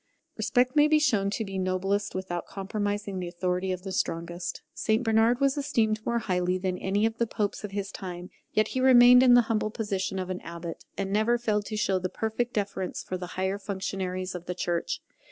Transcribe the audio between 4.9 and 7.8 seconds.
Bernard was esteemed more highly than any of the Popes of